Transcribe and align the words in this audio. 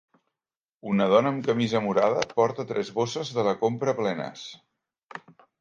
Una 0.91 1.05
dona 1.11 1.31
amb 1.33 1.43
camisa 1.49 1.81
morada 1.89 2.23
porta 2.39 2.67
tres 2.73 2.91
bosses 2.97 3.33
de 3.39 3.47
la 3.49 3.55
compra 3.63 3.97
plenes. 4.01 4.51